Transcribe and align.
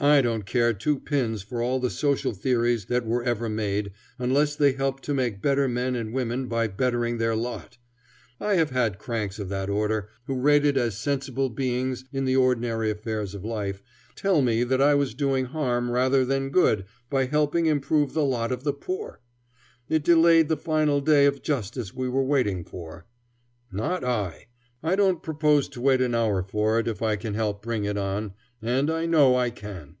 I 0.00 0.20
don't 0.20 0.44
care 0.44 0.74
two 0.74 1.00
pins 1.00 1.40
for 1.42 1.62
all 1.62 1.80
the 1.80 1.88
social 1.88 2.34
theories 2.34 2.86
that 2.86 3.06
were 3.06 3.22
ever 3.22 3.48
made 3.48 3.92
unless 4.18 4.54
they 4.54 4.72
help 4.72 5.00
to 5.02 5.14
make 5.14 5.40
better 5.40 5.66
men 5.66 5.96
and 5.96 6.12
women 6.12 6.46
by 6.46 6.66
bettering 6.66 7.16
their 7.16 7.34
lot. 7.34 7.78
I 8.38 8.56
have 8.56 8.68
had 8.68 8.98
cranks 8.98 9.38
of 9.38 9.48
that 9.48 9.70
order, 9.70 10.10
who 10.26 10.34
rated 10.38 10.76
as 10.76 10.98
sensible 10.98 11.48
beings 11.48 12.04
in 12.12 12.26
the 12.26 12.36
ordinary 12.36 12.90
affairs 12.90 13.34
of 13.34 13.46
life, 13.46 13.82
tell 14.14 14.42
me 14.42 14.62
that 14.64 14.82
I 14.82 14.94
was 14.94 15.14
doing 15.14 15.46
harm 15.46 15.90
rather 15.90 16.22
than 16.26 16.50
good 16.50 16.84
by 17.08 17.24
helping 17.24 17.64
improve 17.64 18.12
the 18.12 18.26
lot 18.26 18.52
of 18.52 18.62
the 18.62 18.74
poor; 18.74 19.20
it 19.88 20.04
delayed 20.04 20.48
the 20.50 20.56
final 20.58 21.00
day 21.00 21.24
of 21.24 21.40
justice 21.42 21.94
we 21.94 22.10
were 22.10 22.22
waiting 22.24 22.62
for. 22.62 23.06
Not 23.72 24.04
I. 24.04 24.48
I 24.82 24.96
don't 24.96 25.22
propose 25.22 25.66
to 25.70 25.80
wait 25.80 26.02
an 26.02 26.14
hour 26.14 26.42
for 26.42 26.78
it, 26.78 26.86
if 26.86 27.00
I 27.00 27.16
can 27.16 27.32
help 27.32 27.62
bring 27.62 27.84
it 27.86 27.96
on; 27.96 28.34
and 28.60 28.90
I 28.90 29.06
know 29.06 29.34
I 29.34 29.48
can. 29.48 29.96